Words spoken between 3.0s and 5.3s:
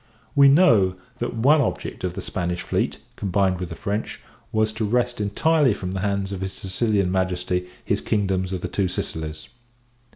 combined with the French, was to wrest